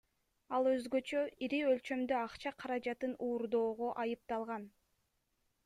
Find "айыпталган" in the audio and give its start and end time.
4.05-4.69